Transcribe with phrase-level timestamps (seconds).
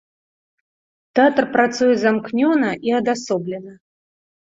[1.19, 3.73] Тэатр працуе замкнёна і адасоблена.